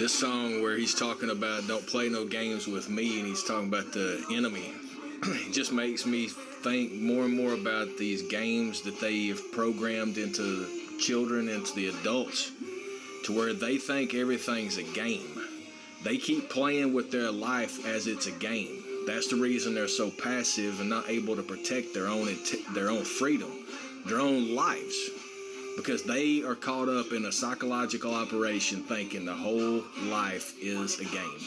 this 0.00 0.18
song 0.18 0.62
where 0.62 0.78
he's 0.78 0.94
talking 0.94 1.28
about 1.28 1.68
don't 1.68 1.86
play 1.86 2.08
no 2.08 2.24
games 2.24 2.66
with 2.66 2.88
me 2.88 3.18
and 3.18 3.28
he's 3.28 3.44
talking 3.44 3.68
about 3.68 3.92
the 3.92 4.24
enemy. 4.32 4.72
It 5.22 5.52
just 5.52 5.74
makes 5.74 6.06
me 6.06 6.26
think 6.28 6.94
more 6.94 7.24
and 7.24 7.36
more 7.36 7.52
about 7.52 7.98
these 7.98 8.22
games 8.22 8.80
that 8.82 8.98
they've 8.98 9.38
programmed 9.52 10.16
into 10.16 10.66
children 10.98 11.50
into 11.50 11.74
the 11.74 11.88
adults 11.88 12.50
to 13.24 13.36
where 13.36 13.52
they 13.52 13.76
think 13.76 14.14
everything's 14.14 14.78
a 14.78 14.84
game. 14.84 15.38
They 16.02 16.16
keep 16.16 16.48
playing 16.48 16.94
with 16.94 17.10
their 17.12 17.30
life 17.30 17.86
as 17.86 18.06
it's 18.06 18.26
a 18.26 18.32
game. 18.32 18.82
That's 19.06 19.28
the 19.28 19.36
reason 19.36 19.74
they're 19.74 19.86
so 19.86 20.10
passive 20.10 20.80
and 20.80 20.88
not 20.88 21.10
able 21.10 21.36
to 21.36 21.42
protect 21.42 21.92
their 21.92 22.06
own 22.06 22.38
their 22.72 22.88
own 22.88 23.04
freedom 23.04 23.52
their 24.06 24.20
own 24.20 24.54
lives 24.54 25.10
because 25.82 26.02
they 26.02 26.42
are 26.42 26.54
caught 26.54 26.90
up 26.90 27.10
in 27.10 27.24
a 27.24 27.32
psychological 27.32 28.14
operation 28.14 28.82
thinking 28.82 29.24
the 29.24 29.34
whole 29.34 29.82
life 30.10 30.52
is 30.60 31.00
a 31.00 31.04
game. 31.04 31.40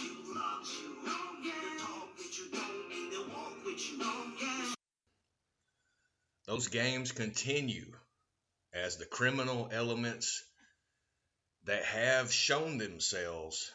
Those 6.47 6.67
games 6.67 7.11
continue 7.11 7.93
as 8.73 8.97
the 8.97 9.05
criminal 9.05 9.69
elements 9.71 10.43
that 11.65 11.83
have 11.85 12.33
shown 12.33 12.79
themselves 12.79 13.71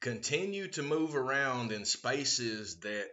continue 0.00 0.66
to 0.66 0.82
move 0.82 1.14
around 1.14 1.70
in 1.70 1.84
spaces 1.84 2.80
that 2.80 3.06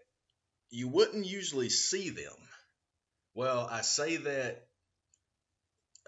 you 0.72 0.88
wouldn't 0.88 1.28
usually 1.28 1.70
see 1.70 2.10
them. 2.10 2.34
Well, 3.36 3.68
I 3.70 3.82
say 3.82 4.18
that 4.18 4.67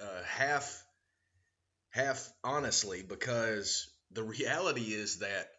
uh, 0.01 0.23
half 0.23 0.83
half 1.89 2.31
honestly 2.43 3.03
because 3.03 3.89
the 4.11 4.23
reality 4.23 4.93
is 4.93 5.19
that 5.19 5.49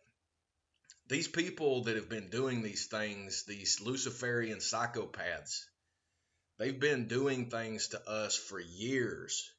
these 1.09 1.29
people 1.29 1.85
that 1.85 1.97
have 1.97 2.09
been 2.09 2.31
doing 2.31 2.63
these 2.63 2.87
things, 2.87 3.45
these 3.45 3.81
Luciferian 3.81 4.59
psychopaths, 4.59 5.65
they've 6.59 6.79
been 6.79 7.09
doing 7.09 7.51
things 7.51 7.89
to 7.89 8.09
us 8.09 8.37
for 8.37 8.61
years. 8.61 9.51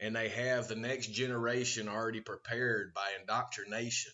And 0.00 0.16
they 0.16 0.30
have 0.30 0.66
the 0.66 0.74
next 0.74 1.08
generation 1.08 1.88
already 1.88 2.20
prepared 2.20 2.94
by 2.94 3.06
indoctrination. 3.20 4.12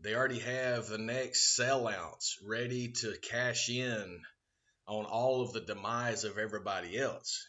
They 0.00 0.14
already 0.14 0.40
have 0.40 0.88
the 0.88 0.98
next 0.98 1.56
sellouts 1.56 2.34
ready 2.44 2.92
to 3.00 3.16
cash 3.22 3.68
in 3.68 4.20
on 4.86 5.04
all 5.04 5.42
of 5.42 5.52
the 5.52 5.60
demise 5.60 6.24
of 6.24 6.38
everybody 6.38 6.98
else. 6.98 7.46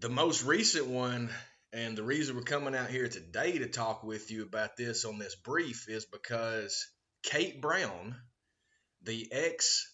The 0.00 0.08
most 0.08 0.44
recent 0.44 0.86
one, 0.86 1.28
and 1.74 1.94
the 1.94 2.02
reason 2.02 2.34
we're 2.34 2.42
coming 2.42 2.74
out 2.74 2.88
here 2.88 3.08
today 3.08 3.58
to 3.58 3.66
talk 3.66 4.02
with 4.02 4.30
you 4.30 4.42
about 4.42 4.78
this 4.78 5.04
on 5.04 5.18
this 5.18 5.34
brief 5.34 5.90
is 5.90 6.06
because 6.06 6.88
Kate 7.22 7.60
Brown, 7.60 8.16
the 9.02 9.28
ex 9.30 9.92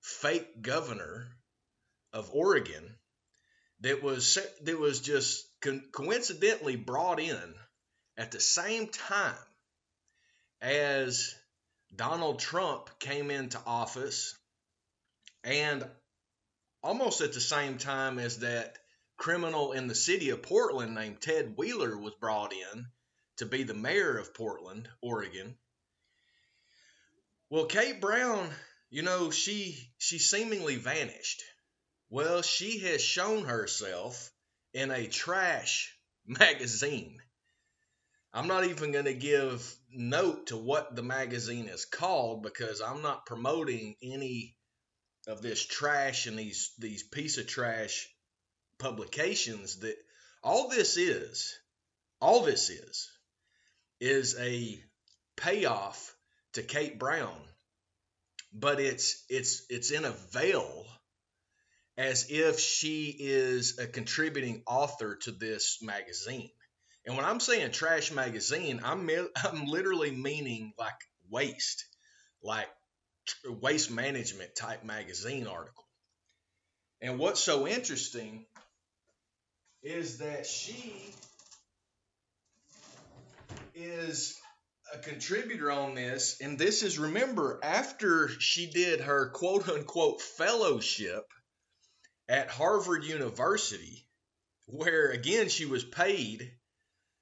fake 0.00 0.62
governor 0.62 1.26
of 2.14 2.30
Oregon, 2.32 2.94
that 3.80 4.02
was 4.02 4.38
that 4.62 4.78
was 4.78 5.00
just 5.00 5.46
coincidentally 5.92 6.76
brought 6.76 7.20
in 7.20 7.54
at 8.16 8.30
the 8.30 8.40
same 8.40 8.88
time 8.88 9.34
as 10.62 11.34
Donald 11.94 12.38
Trump 12.38 12.88
came 13.00 13.30
into 13.30 13.60
office 13.66 14.34
and 15.44 15.86
almost 16.82 17.20
at 17.20 17.34
the 17.34 17.40
same 17.40 17.76
time 17.76 18.18
as 18.18 18.38
that 18.38 18.78
criminal 19.22 19.70
in 19.70 19.86
the 19.86 19.94
city 19.94 20.30
of 20.30 20.42
Portland 20.42 20.96
named 20.96 21.20
Ted 21.20 21.56
Wheeler 21.56 21.96
was 21.96 22.12
brought 22.14 22.52
in 22.52 22.86
to 23.36 23.46
be 23.46 23.62
the 23.62 23.72
mayor 23.72 24.18
of 24.18 24.34
Portland, 24.34 24.88
Oregon. 25.00 25.56
Well, 27.48 27.66
Kate 27.66 28.00
Brown, 28.00 28.50
you 28.90 29.02
know, 29.02 29.30
she 29.30 29.78
she 29.96 30.18
seemingly 30.18 30.74
vanished. 30.74 31.40
Well, 32.10 32.42
she 32.42 32.80
has 32.80 33.00
shown 33.00 33.44
herself 33.44 34.28
in 34.74 34.90
a 34.90 35.06
trash 35.06 35.96
magazine. 36.26 37.22
I'm 38.32 38.48
not 38.48 38.64
even 38.64 38.90
going 38.90 39.04
to 39.04 39.14
give 39.14 39.72
note 39.88 40.48
to 40.48 40.56
what 40.56 40.96
the 40.96 41.04
magazine 41.04 41.68
is 41.68 41.84
called 41.84 42.42
because 42.42 42.80
I'm 42.80 43.02
not 43.02 43.26
promoting 43.26 43.94
any 44.02 44.56
of 45.28 45.42
this 45.42 45.64
trash 45.64 46.26
and 46.26 46.36
these 46.36 46.72
these 46.76 47.04
piece 47.04 47.38
of 47.38 47.46
trash 47.46 48.08
publications 48.82 49.78
that 49.80 49.96
all 50.42 50.68
this 50.68 50.96
is, 50.96 51.56
all 52.20 52.42
this 52.42 52.68
is, 52.68 53.08
is 54.00 54.36
a 54.38 54.82
payoff 55.36 56.14
to 56.54 56.62
Kate 56.62 56.98
Brown, 56.98 57.40
but 58.52 58.80
it's 58.80 59.24
it's 59.28 59.64
it's 59.70 59.92
in 59.92 60.04
a 60.04 60.10
veil 60.32 60.84
as 61.96 62.26
if 62.30 62.58
she 62.58 63.14
is 63.18 63.78
a 63.78 63.86
contributing 63.86 64.62
author 64.66 65.16
to 65.22 65.30
this 65.30 65.78
magazine. 65.80 66.50
And 67.06 67.16
when 67.16 67.24
I'm 67.24 67.40
saying 67.40 67.70
trash 67.70 68.10
magazine, 68.10 68.80
I'm 68.82 69.08
I'm 69.44 69.66
literally 69.66 70.10
meaning 70.10 70.72
like 70.76 71.00
waste, 71.30 71.84
like 72.42 72.68
waste 73.46 73.92
management 73.92 74.56
type 74.56 74.82
magazine 74.84 75.46
article. 75.46 75.84
And 77.00 77.18
what's 77.18 77.40
so 77.40 77.66
interesting 77.66 78.46
is 79.82 80.18
that 80.18 80.46
she 80.46 80.94
is 83.74 84.38
a 84.94 84.98
contributor 84.98 85.70
on 85.70 85.94
this. 85.94 86.40
And 86.40 86.58
this 86.58 86.82
is, 86.82 86.98
remember, 86.98 87.58
after 87.62 88.28
she 88.28 88.70
did 88.70 89.00
her 89.00 89.30
quote 89.30 89.68
unquote 89.68 90.20
fellowship 90.20 91.24
at 92.28 92.50
Harvard 92.50 93.04
University, 93.04 94.06
where 94.66 95.10
again 95.10 95.48
she 95.48 95.66
was 95.66 95.84
paid 95.84 96.52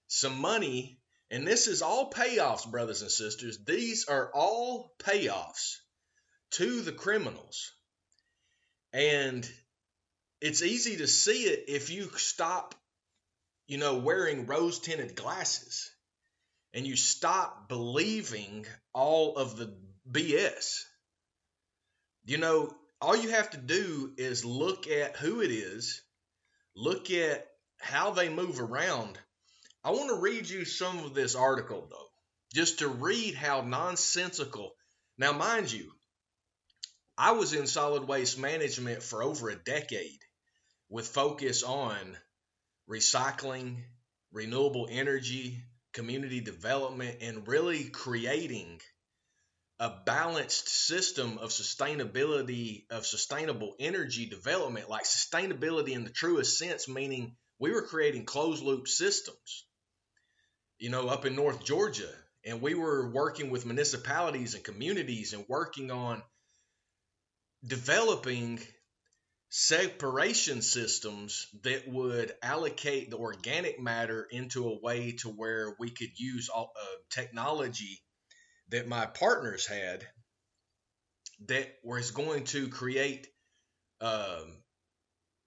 some 0.09 0.41
money. 0.41 0.99
And 1.31 1.47
this 1.47 1.69
is 1.69 1.81
all 1.81 2.11
payoffs, 2.11 2.69
brothers 2.69 3.03
and 3.03 3.11
sisters. 3.11 3.59
These 3.65 4.07
are 4.07 4.31
all 4.35 4.93
payoffs 4.99 5.77
to 6.53 6.81
the 6.83 6.93
criminals. 6.93 7.73
And 8.93 9.49
it's 10.41 10.63
easy 10.63 10.97
to 10.97 11.07
see 11.07 11.45
it 11.45 11.65
if 11.69 11.91
you 11.91 12.11
stop, 12.17 12.75
you 13.67 13.79
know, 13.79 13.99
wearing 13.99 14.47
rose 14.47 14.79
tinted 14.79 15.15
glasses 15.15 15.91
and 16.73 16.87
you 16.87 16.97
stop 16.97 17.69
believing 17.69 18.65
all 18.95 19.37
of 19.37 19.57
the 19.57 19.77
BS. 20.11 20.81
You 22.25 22.39
know, 22.39 22.75
all 23.01 23.17
you 23.17 23.31
have 23.31 23.51
to 23.51 23.57
do 23.59 24.13
is 24.17 24.45
look 24.45 24.89
at 24.89 25.17
who 25.17 25.43
it 25.43 25.51
is, 25.51 26.03
look 26.75 27.11
at 27.11 27.47
how 27.79 28.11
they 28.13 28.29
move 28.29 28.61
around. 28.61 29.19
I 29.85 29.91
want 29.91 30.09
to 30.11 30.21
read 30.21 30.49
you 30.49 30.65
some 30.65 30.99
of 31.05 31.15
this 31.15 31.35
article, 31.35 31.87
though, 31.91 32.09
just 32.55 32.81
to 32.81 32.89
read 32.89 33.35
how 33.35 33.63
nonsensical. 33.63 34.73
Now, 35.19 35.33
mind 35.33 35.73
you, 35.73 35.91
I 37.17 37.33
was 37.33 37.53
in 37.53 37.67
solid 37.67 38.07
waste 38.07 38.39
management 38.39 39.03
for 39.03 39.23
over 39.23 39.51
a 39.51 39.57
decade 39.57 40.21
with 40.91 41.07
focus 41.07 41.63
on 41.63 42.17
recycling, 42.91 43.77
renewable 44.33 44.89
energy, 44.91 45.63
community 45.95 46.41
development, 46.41 47.19
and 47.23 47.47
really 47.47 47.85
creating 47.85 48.81
a 49.79 49.91
balanced 50.05 50.69
system 50.69 51.39
of 51.39 51.51
sustainability, 51.51 52.85
of 52.91 53.07
sustainable 53.07 53.75
energy 53.79 54.27
development, 54.27 54.91
like 54.91 55.05
sustainability 55.05 55.93
in 55.93 56.05
the 56.05 56.11
truest 56.11 56.59
sense, 56.59 56.87
meaning 56.87 57.35
we 57.59 57.71
were 57.71 57.83
creating 57.83 58.27
closed 58.27 58.63
loop 58.63 58.89
systems, 58.89 59.65
you 60.79 60.91
know, 60.91 61.09
up 61.09 61.25
in 61.25 61.35
North 61.35 61.65
Georgia. 61.65 62.11
And 62.45 62.61
we 62.61 62.75
were 62.75 63.11
working 63.11 63.51
with 63.51 63.67
municipalities 63.67 64.55
and 64.55 64.65
communities 64.65 65.35
and 65.35 65.45
working 65.49 65.91
on 65.91 66.23
developing 67.65 68.61
separation 69.51 70.63
systems 70.63 71.49
that 71.65 71.89
would 71.89 72.33
allocate 72.41 73.11
the 73.11 73.17
organic 73.17 73.81
matter 73.81 74.25
into 74.31 74.69
a 74.69 74.81
way 74.81 75.13
to 75.13 75.29
where 75.29 75.75
we 75.81 75.91
could 75.91 76.19
use 76.19 76.49
all, 76.49 76.73
uh, 76.81 76.97
technology 77.11 78.01
that 78.69 78.87
my 78.87 79.07
partners 79.07 79.67
had 79.67 80.07
that 81.47 81.69
was 81.83 82.13
going 82.13 82.45
to 82.45 82.69
create 82.69 83.27
um, 84.01 84.63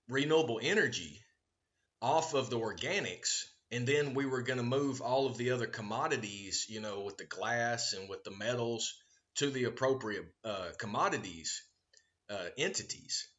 renewable 0.10 0.60
energy 0.62 1.22
off 2.02 2.34
of 2.34 2.50
the 2.50 2.60
organics. 2.60 3.44
And 3.72 3.88
then 3.88 4.14
we 4.16 4.26
were 4.26 4.42
going 4.42 4.58
to 4.58 4.64
move 4.64 5.00
all 5.02 5.28
of 5.28 5.38
the 5.38 5.52
other 5.52 5.66
commodities 5.66 6.66
you 6.68 6.82
know 6.82 7.02
with 7.02 7.18
the 7.18 7.26
glass 7.26 7.94
and 7.94 8.10
with 8.10 8.26
the 8.26 8.32
metals 8.32 8.94
to 9.36 9.50
the 9.50 9.64
appropriate 9.64 10.26
uh, 10.44 10.68
commodities 10.78 11.64
uh, 12.30 12.50
entities 12.58 13.30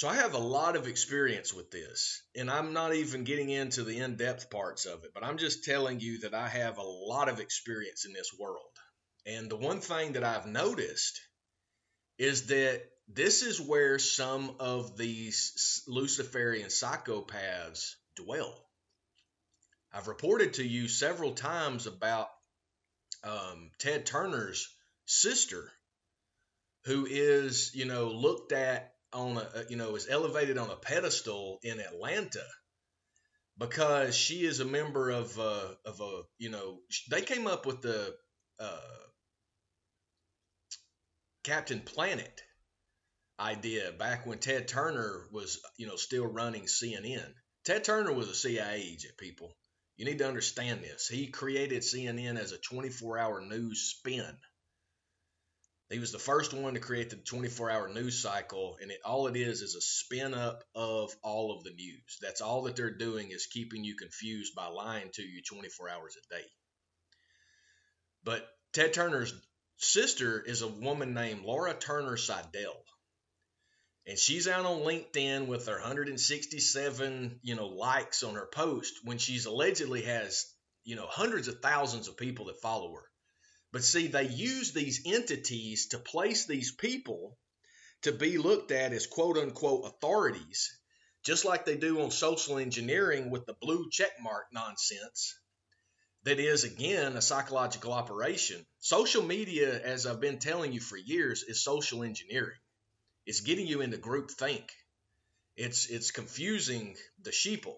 So 0.00 0.08
I 0.08 0.14
have 0.14 0.32
a 0.32 0.38
lot 0.38 0.76
of 0.76 0.88
experience 0.88 1.52
with 1.52 1.70
this, 1.70 2.22
and 2.34 2.50
I'm 2.50 2.72
not 2.72 2.94
even 2.94 3.24
getting 3.24 3.50
into 3.50 3.84
the 3.84 3.98
in 3.98 4.16
depth 4.16 4.48
parts 4.48 4.86
of 4.86 5.04
it, 5.04 5.10
but 5.12 5.22
I'm 5.22 5.36
just 5.36 5.62
telling 5.62 6.00
you 6.00 6.20
that 6.20 6.32
I 6.32 6.48
have 6.48 6.78
a 6.78 6.82
lot 6.82 7.28
of 7.28 7.38
experience 7.38 8.06
in 8.06 8.14
this 8.14 8.32
world. 8.40 8.78
And 9.26 9.50
the 9.50 9.58
one 9.58 9.80
thing 9.80 10.14
that 10.14 10.24
I've 10.24 10.46
noticed 10.46 11.20
is 12.16 12.46
that 12.46 12.80
this 13.08 13.42
is 13.42 13.60
where 13.60 13.98
some 13.98 14.56
of 14.58 14.96
these 14.96 15.82
Luciferian 15.86 16.68
psychopaths 16.68 17.96
dwell. 18.16 18.54
I've 19.92 20.08
reported 20.08 20.54
to 20.54 20.64
you 20.64 20.88
several 20.88 21.32
times 21.32 21.86
about 21.86 22.30
um, 23.22 23.70
Ted 23.78 24.06
Turner's 24.06 24.66
sister, 25.04 25.70
who 26.86 27.04
is, 27.04 27.74
you 27.74 27.84
know, 27.84 28.08
looked 28.08 28.52
at 28.52 28.94
on 29.12 29.38
a, 29.38 29.64
you 29.68 29.76
know, 29.76 29.96
is 29.96 30.08
elevated 30.08 30.58
on 30.58 30.70
a 30.70 30.76
pedestal 30.76 31.58
in 31.62 31.80
Atlanta 31.80 32.44
because 33.58 34.16
she 34.16 34.44
is 34.44 34.60
a 34.60 34.64
member 34.64 35.10
of, 35.10 35.38
uh, 35.38 35.68
of 35.84 36.00
a, 36.00 36.22
you 36.38 36.50
know, 36.50 36.78
they 37.10 37.22
came 37.22 37.46
up 37.46 37.66
with 37.66 37.82
the 37.82 38.14
uh, 38.58 38.78
Captain 41.44 41.80
Planet 41.80 42.40
idea 43.38 43.92
back 43.92 44.26
when 44.26 44.38
Ted 44.38 44.68
Turner 44.68 45.26
was, 45.32 45.60
you 45.76 45.86
know, 45.86 45.96
still 45.96 46.26
running 46.26 46.64
CNN. 46.64 47.32
Ted 47.64 47.84
Turner 47.84 48.12
was 48.12 48.28
a 48.28 48.34
CIA 48.34 48.82
agent, 48.82 49.16
people. 49.18 49.54
You 49.96 50.06
need 50.06 50.18
to 50.18 50.28
understand 50.28 50.82
this. 50.82 51.08
He 51.08 51.26
created 51.26 51.82
CNN 51.82 52.38
as 52.38 52.52
a 52.52 52.58
24 52.58 53.18
hour 53.18 53.40
news 53.42 53.94
spin. 53.96 54.36
He 55.90 55.98
was 55.98 56.12
the 56.12 56.18
first 56.18 56.54
one 56.54 56.74
to 56.74 56.80
create 56.80 57.10
the 57.10 57.16
24 57.16 57.70
hour 57.70 57.88
news 57.88 58.20
cycle, 58.20 58.78
and 58.80 58.90
it, 58.90 59.00
all 59.04 59.26
it 59.26 59.36
is 59.36 59.60
is 59.60 59.74
a 59.74 59.80
spin 59.80 60.34
up 60.34 60.62
of 60.74 61.12
all 61.22 61.56
of 61.56 61.64
the 61.64 61.72
news. 61.72 62.18
That's 62.22 62.40
all 62.40 62.62
that 62.62 62.76
they're 62.76 62.96
doing 62.96 63.30
is 63.30 63.46
keeping 63.46 63.82
you 63.82 63.96
confused 63.96 64.54
by 64.54 64.68
lying 64.68 65.10
to 65.14 65.22
you 65.22 65.42
24 65.42 65.90
hours 65.90 66.16
a 66.16 66.34
day. 66.34 66.44
But 68.22 68.46
Ted 68.72 68.94
Turner's 68.94 69.34
sister 69.78 70.40
is 70.40 70.62
a 70.62 70.68
woman 70.68 71.12
named 71.12 71.42
Laura 71.44 71.74
Turner 71.74 72.16
Seydel 72.16 72.76
and 74.06 74.18
she's 74.18 74.48
out 74.48 74.64
on 74.64 74.80
LinkedIn 74.80 75.46
with 75.46 75.66
her 75.66 75.74
167, 75.74 77.40
you 77.42 77.54
know, 77.54 77.66
likes 77.66 78.22
on 78.22 78.34
her 78.34 78.46
post 78.46 78.94
when 79.04 79.18
she's 79.18 79.46
allegedly 79.46 80.02
has, 80.02 80.52
you 80.84 80.96
know, 80.96 81.06
hundreds 81.06 81.48
of 81.48 81.60
thousands 81.60 82.08
of 82.08 82.16
people 82.16 82.46
that 82.46 82.60
follow 82.60 82.92
her. 82.94 83.09
But 83.72 83.84
see, 83.84 84.08
they 84.08 84.26
use 84.26 84.72
these 84.72 85.02
entities 85.06 85.88
to 85.88 85.98
place 85.98 86.46
these 86.46 86.72
people 86.72 87.38
to 88.02 88.12
be 88.12 88.38
looked 88.38 88.72
at 88.72 88.92
as 88.92 89.06
quote 89.06 89.36
unquote 89.36 89.86
authorities, 89.86 90.76
just 91.24 91.44
like 91.44 91.64
they 91.64 91.76
do 91.76 92.00
on 92.00 92.10
social 92.10 92.58
engineering 92.58 93.30
with 93.30 93.46
the 93.46 93.56
blue 93.60 93.90
checkmark 93.90 94.44
nonsense. 94.52 95.38
That 96.24 96.38
is, 96.38 96.64
again, 96.64 97.16
a 97.16 97.22
psychological 97.22 97.92
operation. 97.92 98.66
Social 98.78 99.22
media, 99.22 99.80
as 99.82 100.06
I've 100.06 100.20
been 100.20 100.38
telling 100.38 100.72
you 100.72 100.80
for 100.80 100.96
years, 100.96 101.42
is 101.42 101.62
social 101.62 102.02
engineering 102.02 102.58
it's 103.26 103.40
getting 103.40 103.66
you 103.66 103.80
into 103.80 103.96
group 103.96 104.30
think. 104.30 104.72
It's 105.56 105.86
it's 105.86 106.10
confusing 106.10 106.96
the 107.22 107.30
sheeple. 107.30 107.76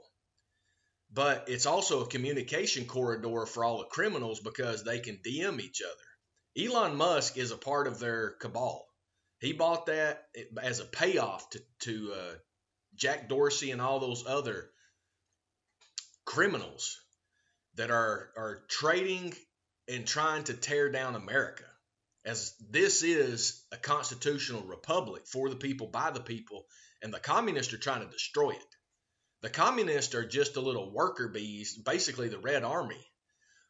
But 1.14 1.44
it's 1.49 1.67
also 1.67 2.03
a 2.03 2.09
communication 2.09 2.87
corridor 2.87 3.44
for 3.44 3.64
all 3.64 3.79
the 3.79 3.85
criminals 3.85 4.41
because 4.41 4.82
they 4.82 4.99
can 5.00 5.19
DM 5.19 5.61
each 5.61 5.82
other. 5.82 6.64
Elon 6.67 6.97
Musk 6.97 7.37
is 7.37 7.50
a 7.50 7.56
part 7.56 7.87
of 7.87 7.99
their 7.99 8.31
cabal. 8.41 8.87
He 9.41 9.53
bought 9.53 9.87
that 9.87 10.29
as 10.62 10.81
a 10.81 10.85
payoff 10.85 11.50
to, 11.50 11.62
to 11.81 12.12
uh, 12.12 12.35
Jack 12.94 13.29
Dorsey 13.29 13.73
and 13.73 13.81
all 13.81 14.00
those 14.00 14.25
other 14.26 14.70
criminals 16.25 16.99
that 17.75 17.91
are, 17.91 18.31
are 18.37 18.62
trading 18.69 19.35
and 19.88 20.06
trying 20.06 20.44
to 20.44 20.55
tear 20.55 20.91
down 20.91 21.14
America 21.14 21.64
as 22.25 22.55
this 22.70 23.03
is 23.03 23.64
a 23.73 23.76
constitutional 23.76 24.62
republic 24.62 25.26
for 25.26 25.49
the 25.49 25.56
people 25.56 25.88
by 25.88 26.11
the 26.11 26.20
people 26.20 26.64
and 27.03 27.12
the 27.12 27.19
communists 27.19 27.75
are 27.75 27.79
trying 27.79 28.05
to 28.06 28.12
destroy 28.12 28.50
it 28.50 28.76
the 29.43 29.50
communists 29.50 30.15
are 30.15 30.27
just 30.27 30.56
a 30.56 30.61
little 30.61 30.93
worker 30.93 31.29
bees 31.29 31.77
basically 31.77 32.29
the 32.29 32.39
red 32.39 32.65
army 32.65 33.05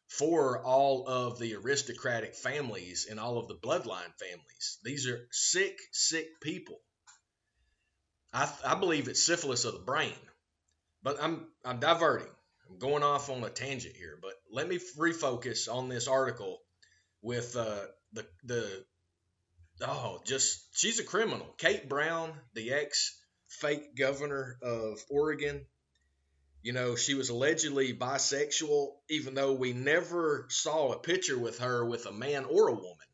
for 0.07 0.63
all 0.63 1.07
of 1.07 1.39
the 1.39 1.55
aristocratic 1.55 2.35
families 2.35 3.07
and 3.09 3.19
all 3.19 3.39
of 3.39 3.47
the 3.47 3.55
bloodline 3.55 4.13
families. 4.19 4.77
These 4.83 5.07
are 5.07 5.27
sick 5.31 5.77
sick 5.91 6.27
people. 6.41 6.79
I, 8.31 8.51
I 8.65 8.75
believe 8.75 9.07
it's 9.07 9.21
syphilis 9.21 9.65
of 9.65 9.73
the 9.73 9.79
brain. 9.79 10.13
But 11.01 11.21
i'm 11.21 11.47
i'm 11.65 11.79
diverting. 11.79 12.29
I'm 12.69 12.77
going 12.79 13.03
off 13.03 13.29
on 13.29 13.43
a 13.43 13.49
tangent 13.49 13.95
here 13.95 14.17
but 14.21 14.33
let 14.51 14.67
me 14.67 14.79
refocus 14.97 15.71
on 15.73 15.89
this 15.89 16.07
article 16.07 16.59
with 17.23 17.55
uh, 17.55 17.85
the 18.11 18.25
the 18.43 18.85
oh 19.81 20.21
just 20.25 20.63
she's 20.73 20.99
a 20.99 21.03
criminal. 21.03 21.47
Kate 21.57 21.89
Brown, 21.89 22.31
the 22.53 22.73
ex 22.73 23.17
fake 23.59 23.95
governor 23.95 24.57
of 24.61 24.99
Oregon. 25.09 25.65
You 26.61 26.73
know, 26.73 26.95
she 26.95 27.13
was 27.13 27.29
allegedly 27.29 27.93
bisexual, 27.93 28.93
even 29.09 29.33
though 29.33 29.53
we 29.53 29.73
never 29.73 30.47
saw 30.49 30.91
a 30.91 30.99
picture 30.99 31.37
with 31.37 31.59
her 31.59 31.85
with 31.85 32.05
a 32.05 32.11
man 32.11 32.45
or 32.45 32.69
a 32.69 32.73
woman. 32.73 33.07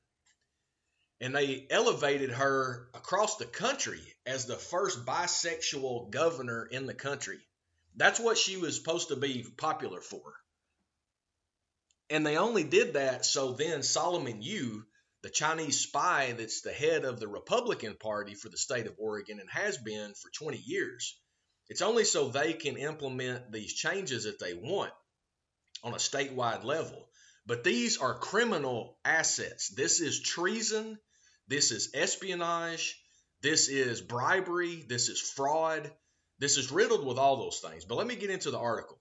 And 1.21 1.35
they 1.35 1.65
elevated 1.69 2.29
her 2.29 2.89
across 2.93 3.37
the 3.37 3.45
country 3.45 4.01
as 4.25 4.45
the 4.45 4.55
first 4.55 5.05
bisexual 5.05 6.11
governor 6.11 6.65
in 6.65 6.85
the 6.85 6.93
country. 6.93 7.39
That's 7.95 8.19
what 8.19 8.37
she 8.37 8.55
was 8.55 8.75
supposed 8.75 9.09
to 9.09 9.15
be 9.15 9.45
popular 9.57 9.99
for. 9.99 10.35
And 12.09 12.25
they 12.25 12.37
only 12.37 12.63
did 12.63 12.93
that 12.93 13.25
so 13.25 13.51
then 13.51 13.83
Solomon 13.83 14.41
Yue, 14.41 14.85
the 15.21 15.29
Chinese 15.29 15.79
spy 15.79 16.33
that's 16.37 16.61
the 16.61 16.71
head 16.71 17.03
of 17.03 17.19
the 17.19 17.27
Republican 17.27 17.95
Party 17.95 18.35
for 18.35 18.49
the 18.49 18.57
state 18.57 18.87
of 18.87 18.95
Oregon 18.97 19.39
and 19.39 19.49
has 19.49 19.77
been 19.77 20.13
for 20.13 20.29
20 20.31 20.57
years, 20.57 21.19
it's 21.67 21.81
only 21.81 22.05
so 22.05 22.29
they 22.29 22.53
can 22.53 22.77
implement 22.77 23.51
these 23.51 23.73
changes 23.73 24.23
that 24.23 24.39
they 24.39 24.53
want 24.53 24.91
on 25.83 25.93
a 25.93 25.97
statewide 25.97 26.63
level. 26.63 27.09
But 27.45 27.63
these 27.63 27.97
are 27.97 28.17
criminal 28.17 28.97
assets. 29.03 29.69
This 29.69 29.99
is 29.99 30.21
treason. 30.21 30.97
This 31.47 31.71
is 31.71 31.91
espionage. 31.93 32.97
This 33.41 33.69
is 33.69 34.01
bribery. 34.01 34.85
This 34.87 35.09
is 35.09 35.19
fraud. 35.19 35.91
This 36.39 36.57
is 36.57 36.71
riddled 36.71 37.05
with 37.05 37.17
all 37.17 37.37
those 37.37 37.59
things. 37.59 37.85
But 37.85 37.95
let 37.95 38.07
me 38.07 38.15
get 38.15 38.29
into 38.29 38.51
the 38.51 38.59
article. 38.59 38.99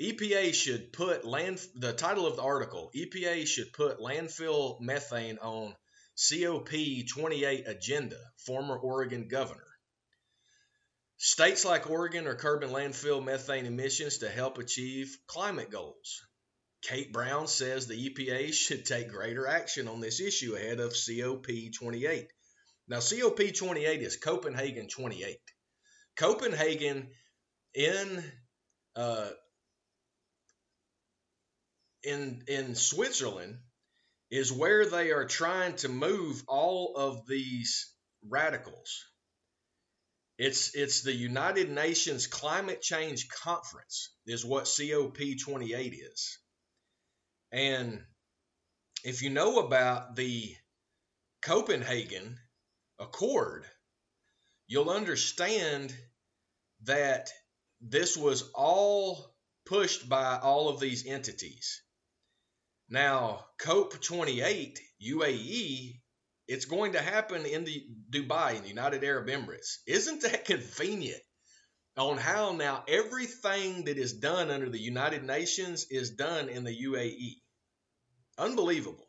EPA 0.00 0.54
should 0.54 0.92
put 0.92 1.24
land 1.24 1.60
the 1.74 1.92
title 1.92 2.26
of 2.26 2.36
the 2.36 2.42
article 2.42 2.90
EPA 2.94 3.46
should 3.46 3.72
put 3.72 3.98
landfill 3.98 4.80
methane 4.80 5.38
on 5.38 5.74
COP28 6.16 7.68
agenda, 7.68 8.18
former 8.38 8.76
Oregon 8.76 9.28
governor. 9.28 9.64
States 11.16 11.64
like 11.64 11.90
Oregon 11.90 12.28
are 12.28 12.36
curbing 12.36 12.70
landfill 12.70 13.24
methane 13.24 13.66
emissions 13.66 14.18
to 14.18 14.28
help 14.28 14.58
achieve 14.58 15.18
climate 15.26 15.70
goals. 15.70 16.22
Kate 16.82 17.12
Brown 17.12 17.48
says 17.48 17.86
the 17.86 18.08
EPA 18.08 18.52
should 18.52 18.86
take 18.86 19.08
greater 19.08 19.48
action 19.48 19.88
on 19.88 20.00
this 20.00 20.20
issue 20.20 20.54
ahead 20.54 20.78
of 20.78 20.92
COP28. 20.92 22.28
Now, 22.86 22.98
COP28 22.98 23.98
is 23.98 24.16
Copenhagen 24.16 24.88
28. 24.88 25.38
Copenhagen 26.16 27.10
in 27.74 28.24
uh, 28.94 29.30
in 32.08 32.42
in 32.48 32.74
Switzerland 32.74 33.58
is 34.30 34.52
where 34.52 34.86
they 34.86 35.10
are 35.10 35.26
trying 35.26 35.76
to 35.76 35.88
move 35.88 36.42
all 36.46 36.94
of 36.96 37.26
these 37.26 37.92
radicals. 38.26 39.04
It's 40.38 40.74
it's 40.74 41.02
the 41.02 41.12
United 41.12 41.70
Nations 41.70 42.26
Climate 42.26 42.80
Change 42.80 43.28
Conference 43.28 44.10
is 44.26 44.44
what 44.44 44.64
COP28 44.64 45.98
is. 46.12 46.38
And 47.50 48.02
if 49.04 49.22
you 49.22 49.30
know 49.30 49.58
about 49.58 50.16
the 50.16 50.54
Copenhagen 51.42 52.38
Accord, 52.98 53.64
you'll 54.66 54.90
understand 54.90 55.94
that 56.82 57.30
this 57.80 58.16
was 58.16 58.50
all 58.54 59.34
pushed 59.66 60.08
by 60.08 60.38
all 60.38 60.68
of 60.68 60.80
these 60.80 61.06
entities. 61.06 61.82
Now, 62.90 63.44
COP 63.58 64.00
28 64.00 64.80
UAE, 65.02 66.00
it's 66.46 66.64
going 66.64 66.92
to 66.92 67.02
happen 67.02 67.44
in 67.44 67.64
the 67.64 67.84
Dubai, 68.10 68.56
in 68.56 68.62
the 68.62 68.68
United 68.68 69.04
Arab 69.04 69.28
Emirates. 69.28 69.78
Isn't 69.86 70.22
that 70.22 70.46
convenient? 70.46 71.22
On 71.98 72.16
how 72.16 72.52
now 72.52 72.84
everything 72.86 73.84
that 73.84 73.98
is 73.98 74.14
done 74.14 74.50
under 74.50 74.70
the 74.70 74.80
United 74.80 75.24
Nations 75.24 75.86
is 75.90 76.10
done 76.10 76.48
in 76.48 76.64
the 76.64 76.84
UAE. 76.84 77.40
Unbelievable. 78.38 79.08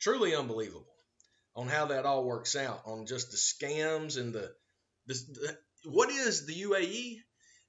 Truly 0.00 0.34
unbelievable 0.34 0.86
on 1.54 1.68
how 1.68 1.86
that 1.86 2.06
all 2.06 2.24
works 2.24 2.56
out, 2.56 2.82
on 2.86 3.06
just 3.06 3.30
the 3.30 3.36
scams 3.36 4.18
and 4.18 4.32
the, 4.32 4.52
the, 5.06 5.14
the 5.14 5.58
what 5.90 6.10
is 6.10 6.46
the 6.46 6.54
UAE? 6.54 7.18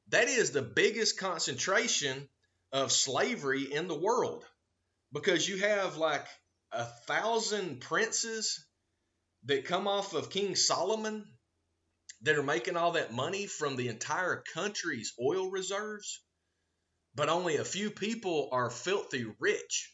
That 0.09 0.27
is 0.27 0.51
the 0.51 0.61
biggest 0.61 1.19
concentration 1.19 2.29
of 2.71 2.91
slavery 2.91 3.63
in 3.63 3.87
the 3.87 3.99
world 3.99 4.45
because 5.13 5.47
you 5.47 5.57
have 5.57 5.97
like 5.97 6.25
a 6.71 6.85
thousand 7.07 7.79
princes 7.81 8.65
that 9.45 9.65
come 9.65 9.87
off 9.87 10.13
of 10.13 10.29
King 10.29 10.55
Solomon 10.55 11.25
that 12.23 12.37
are 12.37 12.43
making 12.43 12.77
all 12.77 12.93
that 12.93 13.13
money 13.13 13.45
from 13.45 13.75
the 13.75 13.89
entire 13.89 14.43
country's 14.53 15.13
oil 15.21 15.51
reserves, 15.51 16.21
but 17.13 17.29
only 17.29 17.57
a 17.57 17.65
few 17.65 17.91
people 17.91 18.49
are 18.51 18.69
filthy 18.69 19.25
rich. 19.39 19.93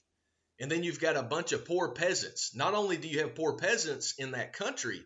And 0.60 0.72
then 0.72 0.84
you've 0.84 1.00
got 1.00 1.18
a 1.18 1.24
bunch 1.24 1.52
of 1.52 1.66
poor 1.66 1.94
peasants. 1.94 2.56
Not 2.56 2.74
only 2.74 2.98
do 2.98 3.08
you 3.08 3.20
have 3.20 3.36
poor 3.36 3.58
peasants 3.58 4.14
in 4.18 4.32
that 4.32 4.54
country, 4.54 5.06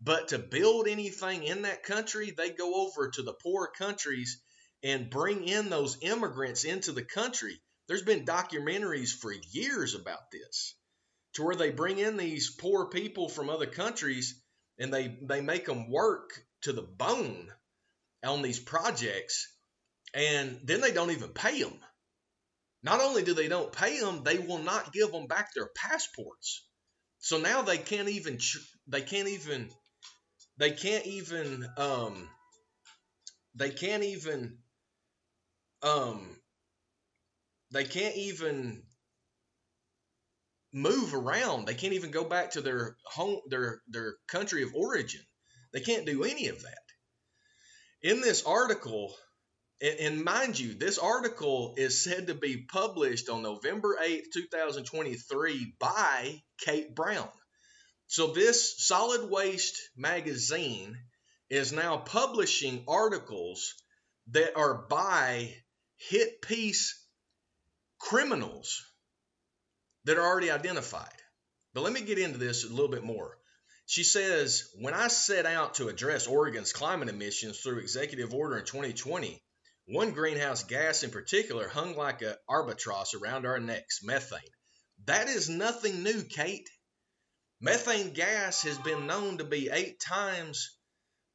but 0.00 0.28
to 0.28 0.38
build 0.38 0.88
anything 0.88 1.44
in 1.44 1.62
that 1.62 1.82
country, 1.82 2.32
they 2.36 2.50
go 2.50 2.86
over 2.86 3.10
to 3.10 3.22
the 3.22 3.34
poor 3.34 3.70
countries 3.76 4.40
and 4.82 5.10
bring 5.10 5.46
in 5.46 5.70
those 5.70 5.98
immigrants 6.02 6.64
into 6.64 6.92
the 6.92 7.04
country. 7.04 7.60
There's 7.88 8.02
been 8.02 8.24
documentaries 8.24 9.10
for 9.12 9.32
years 9.50 9.94
about 9.94 10.30
this, 10.30 10.74
to 11.34 11.42
where 11.42 11.56
they 11.56 11.70
bring 11.70 11.98
in 11.98 12.16
these 12.16 12.50
poor 12.50 12.86
people 12.86 13.28
from 13.28 13.50
other 13.50 13.66
countries 13.66 14.40
and 14.78 14.92
they, 14.92 15.18
they 15.22 15.40
make 15.40 15.66
them 15.66 15.90
work 15.90 16.30
to 16.62 16.72
the 16.72 16.82
bone 16.82 17.52
on 18.24 18.42
these 18.42 18.60
projects, 18.60 19.48
and 20.14 20.60
then 20.64 20.80
they 20.80 20.92
don't 20.92 21.10
even 21.10 21.30
pay 21.30 21.62
them. 21.62 21.78
Not 22.82 23.00
only 23.00 23.22
do 23.22 23.34
they 23.34 23.48
don't 23.48 23.72
pay 23.72 24.00
them, 24.00 24.22
they 24.24 24.38
will 24.38 24.58
not 24.58 24.92
give 24.92 25.12
them 25.12 25.26
back 25.26 25.54
their 25.54 25.68
passports. 25.74 26.66
So 27.20 27.38
now 27.38 27.62
they 27.62 27.78
can't 27.78 28.08
even 28.08 28.38
they 28.88 29.02
can't 29.02 29.28
even 29.28 29.70
they 30.58 30.72
can't 30.72 31.06
even 31.06 31.66
um 31.76 32.28
they 33.54 33.70
can't 33.70 34.02
even 34.02 34.58
um 35.82 36.36
they 37.72 37.84
can't 37.84 38.16
even 38.16 38.82
move 40.72 41.14
around. 41.14 41.66
They 41.66 41.74
can't 41.74 41.94
even 41.94 42.10
go 42.10 42.24
back 42.24 42.52
to 42.52 42.60
their 42.60 42.96
home 43.04 43.40
their 43.48 43.80
their 43.88 44.14
country 44.28 44.62
of 44.62 44.74
origin. 44.74 45.22
They 45.72 45.80
can't 45.80 46.06
do 46.06 46.24
any 46.24 46.48
of 46.48 46.62
that. 46.62 46.78
In 48.02 48.20
this 48.20 48.44
article, 48.44 49.14
and 49.80 50.24
mind 50.24 50.58
you, 50.58 50.74
this 50.74 50.98
article 50.98 51.74
is 51.76 52.04
said 52.04 52.26
to 52.26 52.34
be 52.34 52.66
published 52.70 53.28
on 53.28 53.42
November 53.42 53.98
8th, 54.02 54.32
2023 54.32 55.74
by 55.78 56.42
Kate 56.58 56.94
Brown. 56.94 57.28
So, 58.06 58.28
this 58.28 58.86
solid 58.86 59.30
waste 59.30 59.80
magazine 59.96 60.96
is 61.48 61.72
now 61.72 61.96
publishing 61.96 62.84
articles 62.86 63.74
that 64.28 64.56
are 64.56 64.86
by 64.88 65.54
hit 65.96 66.42
piece 66.42 67.01
criminals 68.02 68.84
that 70.04 70.18
are 70.18 70.26
already 70.26 70.50
identified. 70.50 71.08
But 71.72 71.82
let 71.82 71.92
me 71.92 72.02
get 72.02 72.18
into 72.18 72.38
this 72.38 72.64
a 72.64 72.68
little 72.68 72.90
bit 72.90 73.04
more. 73.04 73.38
She 73.86 74.04
says, 74.04 74.68
When 74.80 74.92
I 74.92 75.08
set 75.08 75.46
out 75.46 75.74
to 75.74 75.88
address 75.88 76.26
Oregon's 76.26 76.72
climate 76.72 77.08
emissions 77.08 77.60
through 77.60 77.78
executive 77.78 78.34
order 78.34 78.58
in 78.58 78.64
2020, 78.64 79.42
one 79.86 80.12
greenhouse 80.12 80.64
gas 80.64 81.02
in 81.02 81.10
particular 81.10 81.68
hung 81.68 81.96
like 81.96 82.22
an 82.22 82.34
albatross 82.50 83.14
around 83.14 83.46
our 83.46 83.58
necks 83.58 84.00
methane. 84.02 84.40
That 85.06 85.28
is 85.28 85.48
nothing 85.48 86.02
new, 86.02 86.22
Kate. 86.22 86.68
Methane 87.60 88.12
gas 88.12 88.62
has 88.62 88.78
been 88.78 89.06
known 89.06 89.38
to 89.38 89.44
be 89.44 89.70
eight 89.70 90.00
times 90.00 90.76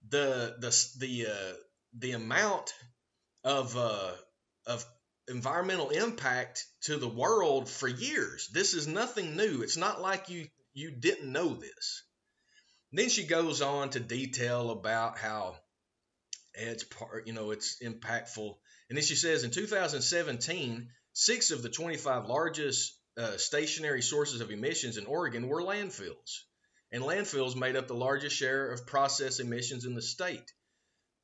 the 0.10 0.56
the 0.60 0.98
the 1.00 1.28
uh, 1.28 1.54
the 1.98 2.12
amount 2.12 2.74
of 3.44 3.76
uh, 3.78 4.12
of 4.66 4.86
environmental 5.28 5.90
impact 5.90 6.66
to 6.82 6.98
the 6.98 7.08
world 7.08 7.70
for 7.70 7.88
years. 7.88 8.50
This 8.54 8.74
is 8.74 8.88
nothing 8.88 9.36
new. 9.36 9.62
It's 9.62 9.78
not 9.78 10.02
like 10.02 10.30
you 10.30 10.48
you 10.74 10.92
didn't 10.92 11.32
know 11.32 11.54
this. 11.56 12.04
And 12.92 13.00
then 13.00 13.10
she 13.10 13.26
goes 13.26 13.62
on 13.62 13.90
to 13.92 14.00
detail 14.00 14.70
about 14.70 15.18
how 15.18 15.58
it's 16.54 16.84
part, 16.84 17.28
you 17.28 17.34
know, 17.34 17.52
it's 17.52 17.82
impactful. 17.82 18.56
And 18.90 18.98
then 18.98 19.04
she 19.04 19.16
says 19.16 19.44
in 19.44 19.52
2017, 19.52 20.90
six 21.14 21.52
of 21.52 21.64
the 21.64 21.70
25 21.70 22.28
largest 22.28 22.98
uh, 23.18 23.38
stationary 23.38 24.02
sources 24.02 24.42
of 24.42 24.52
emissions 24.52 24.98
in 24.98 25.06
Oregon 25.06 25.48
were 25.48 25.62
landfills. 25.62 26.44
And 26.92 27.04
landfills 27.04 27.56
made 27.56 27.76
up 27.76 27.88
the 27.88 27.96
largest 27.96 28.36
share 28.36 28.72
of 28.72 28.88
process 28.88 29.40
emissions 29.40 29.84
in 29.84 29.94
the 29.94 30.02
state. 30.02 30.54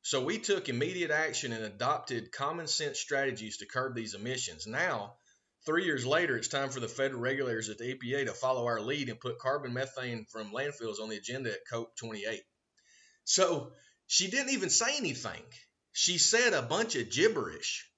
So 0.03 0.21
we 0.21 0.37
took 0.37 0.67
immediate 0.67 1.11
action 1.11 1.53
and 1.53 1.63
adopted 1.63 2.33
common 2.33 2.67
sense 2.67 2.99
strategies 2.99 3.57
to 3.57 3.65
curb 3.65 3.95
these 3.95 4.15
emissions. 4.15 4.67
Now, 4.67 5.15
three 5.65 5.85
years 5.85 6.05
later, 6.05 6.35
it's 6.35 6.49
time 6.49 6.69
for 6.71 6.81
the 6.81 6.89
federal 6.89 7.21
regulators 7.21 7.69
at 7.69 7.77
the 7.77 7.95
EPA 7.95 8.25
to 8.25 8.33
follow 8.33 8.65
our 8.65 8.81
lead 8.81 9.07
and 9.07 9.17
put 9.17 9.39
carbon 9.39 9.71
methane 9.71 10.25
from 10.25 10.51
landfills 10.51 10.99
on 10.99 11.07
the 11.07 11.15
agenda 11.15 11.53
at 11.53 11.65
COP 11.69 11.95
28. 11.95 12.41
So 13.23 13.71
she 14.05 14.29
didn't 14.29 14.51
even 14.51 14.69
say 14.69 14.97
anything. 14.97 15.41
She 15.93 16.17
said 16.17 16.51
a 16.51 16.61
bunch 16.61 16.97
of 16.97 17.09
gibberish 17.09 17.89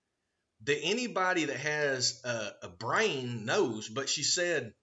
that 0.65 0.79
anybody 0.83 1.45
that 1.45 1.57
has 1.57 2.21
a, 2.23 2.51
a 2.61 2.69
brain 2.69 3.45
knows, 3.45 3.89
but 3.89 4.09
she 4.09 4.21
said, 4.21 4.75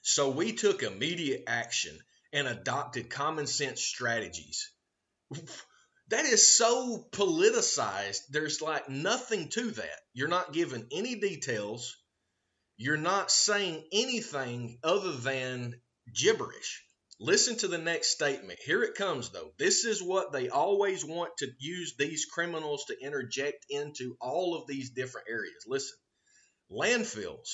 so 0.00 0.30
we 0.30 0.52
took 0.54 0.82
immediate 0.82 1.44
action 1.46 1.96
and 2.32 2.48
adopted 2.48 3.10
common 3.10 3.46
sense 3.46 3.80
strategies. 3.80 4.72
that 6.12 6.26
is 6.26 6.46
so 6.46 7.06
politicized. 7.12 8.20
There's 8.30 8.60
like 8.60 8.88
nothing 8.88 9.48
to 9.50 9.70
that. 9.70 10.00
You're 10.12 10.28
not 10.28 10.52
given 10.52 10.86
any 10.92 11.14
details. 11.14 11.96
You're 12.76 12.96
not 12.96 13.30
saying 13.30 13.84
anything 13.92 14.78
other 14.84 15.12
than 15.12 15.80
gibberish. 16.14 16.84
Listen 17.18 17.56
to 17.56 17.68
the 17.68 17.78
next 17.78 18.08
statement. 18.08 18.58
Here 18.64 18.82
it 18.82 18.94
comes, 18.94 19.30
though. 19.30 19.52
This 19.58 19.84
is 19.84 20.02
what 20.02 20.32
they 20.32 20.48
always 20.48 21.04
want 21.04 21.30
to 21.38 21.48
use 21.58 21.94
these 21.96 22.26
criminals 22.26 22.84
to 22.86 23.00
interject 23.00 23.64
into 23.70 24.16
all 24.20 24.56
of 24.56 24.66
these 24.66 24.90
different 24.90 25.28
areas. 25.30 25.64
Listen 25.66 25.96
landfills, 26.70 27.48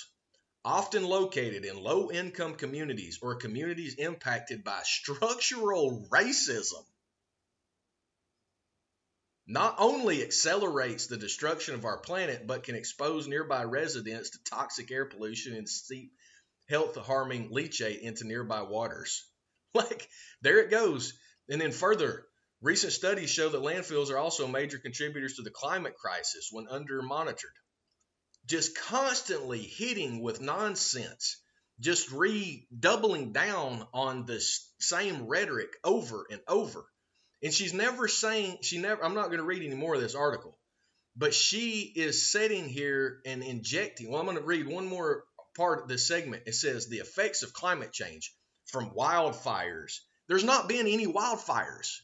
often 0.64 1.04
located 1.04 1.64
in 1.64 1.82
low 1.82 2.10
income 2.10 2.54
communities 2.54 3.18
or 3.22 3.34
communities 3.36 3.96
impacted 3.98 4.62
by 4.64 4.80
structural 4.84 6.06
racism, 6.12 6.84
not 9.50 9.76
only 9.78 10.22
accelerates 10.22 11.06
the 11.06 11.16
destruction 11.16 11.74
of 11.74 11.86
our 11.86 11.96
planet, 11.96 12.46
but 12.46 12.64
can 12.64 12.74
expose 12.74 13.26
nearby 13.26 13.64
residents 13.64 14.30
to 14.30 14.44
toxic 14.44 14.92
air 14.92 15.06
pollution 15.06 15.54
and 15.54 15.66
seep 15.66 16.12
health 16.68 16.96
harming 16.96 17.48
leachate 17.48 18.00
into 18.00 18.26
nearby 18.26 18.60
waters. 18.60 19.24
like 19.74 20.06
there 20.42 20.58
it 20.58 20.70
goes. 20.70 21.14
And 21.48 21.58
then 21.58 21.72
further, 21.72 22.26
recent 22.60 22.92
studies 22.92 23.30
show 23.30 23.48
that 23.48 23.62
landfills 23.62 24.10
are 24.10 24.18
also 24.18 24.46
major 24.46 24.76
contributors 24.76 25.36
to 25.36 25.42
the 25.42 25.50
climate 25.50 25.96
crisis 25.96 26.50
when 26.52 26.68
under 26.68 27.00
monitored. 27.00 27.50
Just 28.44 28.76
constantly 28.76 29.62
hitting 29.62 30.20
with 30.20 30.42
nonsense, 30.42 31.40
just 31.80 32.12
redoubling 32.12 33.32
down 33.32 33.86
on 33.94 34.26
the 34.26 34.44
same 34.78 35.26
rhetoric 35.26 35.70
over 35.84 36.26
and 36.30 36.42
over. 36.46 36.84
And 37.42 37.54
she's 37.54 37.72
never 37.72 38.08
saying, 38.08 38.58
she 38.62 38.78
never, 38.78 39.04
I'm 39.04 39.14
not 39.14 39.26
going 39.26 39.38
to 39.38 39.44
read 39.44 39.62
any 39.62 39.76
more 39.76 39.94
of 39.94 40.00
this 40.00 40.14
article, 40.14 40.58
but 41.16 41.34
she 41.34 41.80
is 41.94 42.30
sitting 42.30 42.68
here 42.68 43.20
and 43.24 43.42
injecting. 43.42 44.10
Well, 44.10 44.20
I'm 44.20 44.26
going 44.26 44.38
to 44.38 44.44
read 44.44 44.66
one 44.66 44.86
more 44.86 45.24
part 45.56 45.82
of 45.82 45.88
this 45.88 46.06
segment. 46.08 46.44
It 46.46 46.54
says 46.54 46.88
the 46.88 46.98
effects 46.98 47.42
of 47.42 47.52
climate 47.52 47.92
change 47.92 48.34
from 48.66 48.90
wildfires. 48.90 50.00
There's 50.28 50.44
not 50.44 50.68
been 50.68 50.86
any 50.86 51.06
wildfires. 51.06 52.00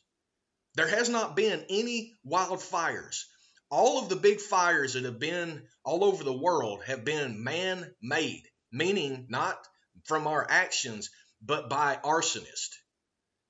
There 0.77 0.89
has 0.89 1.09
not 1.09 1.37
been 1.37 1.65
any 1.69 2.15
wildfires. 2.27 3.25
All 3.71 4.01
of 4.03 4.09
the 4.09 4.17
big 4.17 4.41
fires 4.41 4.95
that 4.95 5.05
have 5.05 5.19
been 5.19 5.63
all 5.85 6.05
over 6.05 6.23
the 6.23 6.37
world 6.37 6.83
have 6.85 7.05
been 7.05 7.43
man 7.43 7.93
made, 8.01 8.43
meaning 8.73 9.27
not 9.29 9.57
from 10.05 10.27
our 10.27 10.47
actions, 10.49 11.11
but 11.43 11.69
by 11.69 11.99
arsonists. 12.05 12.77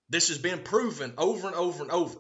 This 0.09 0.29
has 0.29 0.39
been 0.39 0.63
proven 0.63 1.15
over 1.19 1.47
and 1.47 1.57
over 1.57 1.83
and 1.83 1.93
over. 1.93 2.19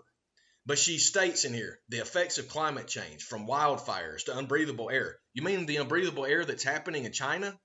But 0.67 0.79
she 0.79 0.99
states 0.99 1.45
in 1.45 1.53
here 1.53 1.79
the 1.88 1.99
effects 1.99 2.38
of 2.38 2.49
climate 2.49 2.88
change 2.88 3.23
from 3.23 3.47
wildfires 3.47 4.25
to 4.25 4.37
unbreathable 4.37 4.91
air. 4.91 5.19
You 5.35 5.43
mean 5.43 5.67
the 5.67 5.76
unbreathable 5.76 6.25
air 6.25 6.45
that's 6.45 6.64
happening 6.64 7.05
in 7.05 7.12
China? 7.12 7.59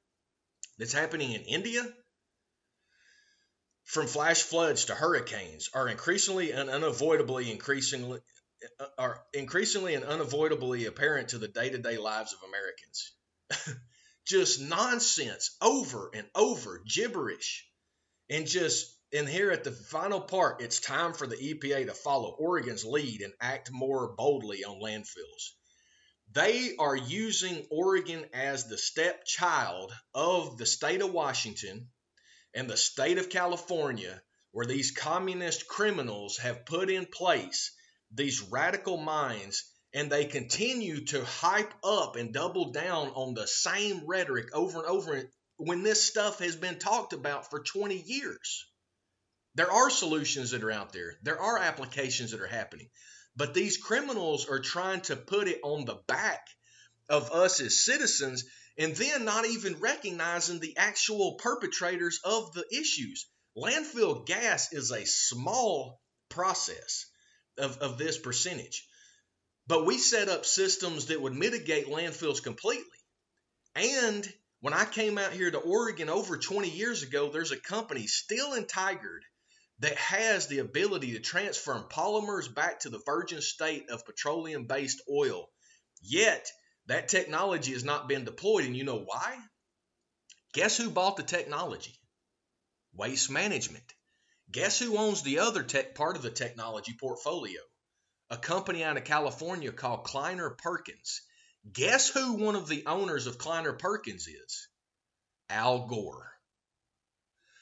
That's 0.77 0.93
happening 0.93 1.31
in 1.31 1.43
India? 1.43 1.87
from 3.89 4.05
flash 4.05 4.43
floods 4.43 4.85
to 4.85 4.93
hurricanes 4.93 5.71
are 5.73 5.89
increasingly 5.89 6.51
and 6.51 6.69
unavoidably 6.69 7.49
increasingly 7.49 8.19
uh, 8.79 8.85
are 8.99 9.23
increasingly 9.33 9.95
and 9.95 10.05
unavoidably 10.05 10.85
apparent 10.85 11.29
to 11.29 11.39
the 11.39 11.47
day-to-day 11.47 11.97
lives 11.97 12.33
of 12.33 12.47
Americans. 12.47 13.13
just 14.27 14.61
nonsense 14.61 15.57
over 15.59 16.11
and 16.13 16.27
over, 16.35 16.83
gibberish, 16.85 17.67
and 18.29 18.45
just 18.45 18.95
and 19.11 19.27
here 19.27 19.49
at 19.49 19.63
the 19.63 19.71
final 19.71 20.21
part, 20.21 20.61
it's 20.61 20.79
time 20.79 21.13
for 21.13 21.25
the 21.25 21.35
EPA 21.35 21.87
to 21.87 21.93
follow 21.93 22.29
Oregon's 22.29 22.85
lead 22.85 23.21
and 23.21 23.33
act 23.41 23.71
more 23.71 24.13
boldly 24.15 24.63
on 24.63 24.79
landfills. 24.79 25.53
They 26.31 26.75
are 26.77 26.95
using 26.95 27.65
Oregon 27.71 28.23
as 28.33 28.67
the 28.67 28.77
stepchild 28.77 29.91
of 30.13 30.59
the 30.59 30.67
state 30.67 31.01
of 31.01 31.11
Washington 31.11 31.89
and 32.53 32.69
the 32.69 32.77
state 32.77 33.17
of 33.17 33.31
California, 33.31 34.21
where 34.51 34.67
these 34.67 34.91
communist 34.91 35.67
criminals 35.67 36.37
have 36.37 36.65
put 36.65 36.91
in 36.91 37.07
place 37.07 37.71
these 38.11 38.41
radical 38.41 38.97
minds 38.97 39.63
and 39.91 40.11
they 40.11 40.25
continue 40.25 41.05
to 41.05 41.25
hype 41.25 41.73
up 41.83 42.15
and 42.15 42.31
double 42.31 42.71
down 42.71 43.07
on 43.09 43.33
the 43.33 43.47
same 43.47 44.05
rhetoric 44.05 44.53
over 44.53 44.79
and 44.79 44.87
over 44.87 45.23
when 45.57 45.81
this 45.81 46.03
stuff 46.03 46.39
has 46.39 46.55
been 46.55 46.77
talked 46.77 47.13
about 47.13 47.49
for 47.49 47.63
20 47.63 47.95
years. 47.95 48.68
There 49.59 49.69
are 49.73 49.89
solutions 49.89 50.51
that 50.51 50.63
are 50.63 50.71
out 50.71 50.93
there. 50.93 51.19
There 51.21 51.37
are 51.37 51.57
applications 51.57 52.31
that 52.31 52.39
are 52.39 52.47
happening. 52.47 52.89
But 53.35 53.53
these 53.53 53.75
criminals 53.75 54.47
are 54.47 54.61
trying 54.61 55.01
to 55.01 55.17
put 55.17 55.49
it 55.49 55.59
on 55.63 55.83
the 55.83 55.99
back 56.07 56.47
of 57.09 57.33
us 57.33 57.59
as 57.59 57.83
citizens 57.83 58.45
and 58.77 58.95
then 58.95 59.25
not 59.25 59.45
even 59.45 59.81
recognizing 59.81 60.61
the 60.61 60.77
actual 60.77 61.35
perpetrators 61.39 62.21
of 62.23 62.53
the 62.53 62.65
issues. 62.71 63.27
Landfill 63.57 64.25
gas 64.25 64.71
is 64.71 64.91
a 64.91 65.05
small 65.05 65.99
process 66.29 67.07
of, 67.57 67.79
of 67.79 67.97
this 67.97 68.17
percentage. 68.17 68.87
But 69.67 69.85
we 69.85 69.97
set 69.97 70.29
up 70.29 70.45
systems 70.45 71.07
that 71.07 71.21
would 71.21 71.35
mitigate 71.35 71.87
landfills 71.87 72.41
completely. 72.41 72.85
And 73.75 74.25
when 74.61 74.73
I 74.73 74.85
came 74.85 75.17
out 75.17 75.33
here 75.33 75.51
to 75.51 75.57
Oregon 75.57 76.07
over 76.07 76.37
20 76.37 76.69
years 76.69 77.03
ago, 77.03 77.29
there's 77.29 77.51
a 77.51 77.59
company 77.59 78.07
still 78.07 78.53
in 78.53 78.63
Tigard 78.63 79.23
that 79.79 79.95
has 79.95 80.47
the 80.47 80.59
ability 80.59 81.13
to 81.13 81.19
transfer 81.19 81.79
polymers 81.89 82.53
back 82.53 82.81
to 82.81 82.89
the 82.89 83.01
virgin 83.05 83.41
state 83.41 83.89
of 83.89 84.05
petroleum 84.05 84.65
based 84.65 85.01
oil. 85.09 85.49
Yet, 86.01 86.51
that 86.87 87.07
technology 87.07 87.73
has 87.73 87.83
not 87.83 88.07
been 88.07 88.25
deployed. 88.25 88.65
And 88.65 88.75
you 88.75 88.83
know 88.83 88.99
why? 88.99 89.37
Guess 90.53 90.77
who 90.77 90.89
bought 90.89 91.17
the 91.17 91.23
technology? 91.23 91.99
Waste 92.93 93.29
Management. 93.29 93.93
Guess 94.51 94.79
who 94.79 94.97
owns 94.97 95.21
the 95.21 95.39
other 95.39 95.63
tech 95.63 95.93
part 95.93 96.15
of 96.15 96.23
the 96.23 96.31
technology 96.31 96.95
portfolio? 96.99 97.61
A 98.31 98.37
company 98.37 98.83
out 98.83 98.97
of 98.97 99.03
California 99.03 99.71
called 99.71 100.03
Kleiner 100.03 100.49
Perkins. 100.49 101.21
Guess 101.71 102.09
who 102.09 102.33
one 102.33 102.55
of 102.55 102.67
the 102.67 102.85
owners 102.85 103.27
of 103.27 103.37
Kleiner 103.37 103.73
Perkins 103.73 104.27
is? 104.27 104.67
Al 105.49 105.87
Gore. 105.87 106.31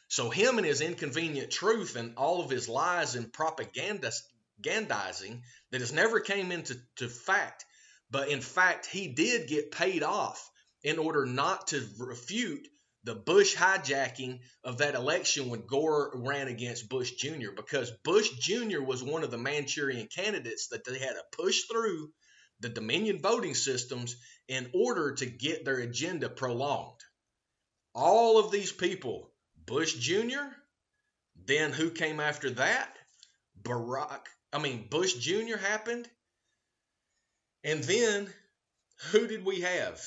So, 0.10 0.30
him 0.30 0.58
and 0.58 0.66
his 0.66 0.82
inconvenient 0.82 1.52
truth 1.52 1.96
and 1.96 2.16
all 2.18 2.42
of 2.42 2.50
his 2.50 2.70
lies 2.70 3.16
and 3.16 3.32
propagandizing 3.32 5.42
that 5.72 5.82
has 5.82 5.92
never 5.92 6.20
came 6.22 6.52
into 6.52 6.78
to 6.98 7.10
fact, 7.10 7.66
but 8.10 8.30
in 8.30 8.42
fact, 8.42 8.86
he 8.86 9.10
did 9.10 9.50
get 9.50 9.72
paid 9.72 10.04
off 10.04 10.50
in 10.84 10.98
order 10.98 11.26
not 11.26 11.68
to 11.68 11.86
refute 12.00 12.68
the 13.04 13.16
Bush 13.16 13.56
hijacking 13.56 14.40
of 14.64 14.80
that 14.80 14.96
election 14.96 15.50
when 15.50 15.66
Gore 15.66 16.12
ran 16.16 16.48
against 16.48 16.90
Bush 16.90 17.12
Jr. 17.12 17.52
because 17.56 17.92
Bush 18.04 18.30
Jr. 18.40 18.82
was 18.82 19.04
one 19.04 19.24
of 19.24 19.32
the 19.32 19.38
Manchurian 19.38 20.08
candidates 20.08 20.70
that 20.70 20.84
they 20.84 21.00
had 21.00 21.14
to 21.14 21.24
push 21.32 21.64
through 21.64 22.12
the 22.60 22.70
Dominion 22.70 23.22
voting 23.22 23.56
systems 23.56 24.16
in 24.48 24.70
order 24.74 25.14
to 25.16 25.26
get 25.26 25.64
their 25.64 25.78
agenda 25.78 26.30
prolonged. 26.30 27.00
All 27.94 28.40
of 28.40 28.52
these 28.52 28.72
people 28.72 29.32
Bush 29.68 29.96
Jr., 29.96 30.48
then 31.46 31.74
who 31.74 31.92
came 31.92 32.20
after 32.20 32.50
that? 32.52 32.90
Barack, 33.62 34.22
I 34.52 34.60
mean, 34.60 34.88
Bush 34.90 35.14
Jr. 35.16 35.58
happened. 35.58 36.10
And 37.64 37.84
then 37.84 38.34
who 39.12 39.28
did 39.28 39.46
we 39.46 39.62
have? 39.62 40.02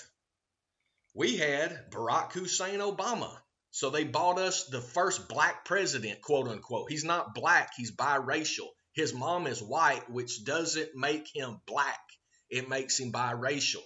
We 1.15 1.37
had 1.37 1.91
Barack 1.91 2.33
Hussein 2.33 2.81
Obama. 2.81 3.37
So 3.71 3.91
they 3.91 4.05
bought 4.05 4.39
us 4.39 4.65
the 4.65 4.81
first 4.81 5.29
black 5.29 5.65
president, 5.65 6.23
quote 6.23 6.49
unquote. 6.49 6.91
He's 6.91 7.05
not 7.05 7.35
black, 7.35 7.73
he's 7.77 7.93
biracial. 7.95 8.69
His 8.93 9.13
mom 9.13 9.47
is 9.47 9.63
white, 9.63 10.11
which 10.11 10.45
doesn't 10.45 10.97
make 10.97 11.29
him 11.33 11.61
black, 11.67 12.01
it 12.49 12.69
makes 12.69 12.99
him 12.99 13.13
biracial. 13.13 13.85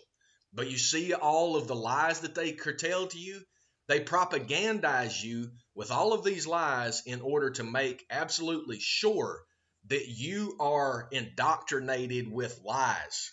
But 0.53 0.71
you 0.71 0.79
see 0.79 1.13
all 1.13 1.57
of 1.57 1.67
the 1.67 1.75
lies 1.75 2.21
that 2.21 2.35
they 2.35 2.53
curtail 2.53 3.09
to 3.09 3.19
you? 3.19 3.43
They 3.87 4.01
propagandize 4.01 5.23
you 5.23 5.51
with 5.75 5.91
all 5.91 6.13
of 6.13 6.25
these 6.25 6.47
lies 6.47 7.03
in 7.05 7.21
order 7.21 7.51
to 7.51 7.65
make 7.65 8.07
absolutely 8.11 8.81
sure 8.81 9.45
that 9.89 10.09
you 10.09 10.57
are 10.59 11.09
indoctrinated 11.13 12.31
with 12.31 12.61
lies. 12.65 13.33